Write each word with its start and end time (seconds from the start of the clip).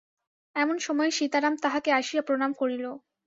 এমন 0.55 0.77
সময়ে 0.79 1.11
সীতারাম 1.11 1.53
তাঁহাকে 1.63 1.89
আসিয়া 1.99 2.23
প্রণাম 2.27 2.51
করিল। 2.53 2.85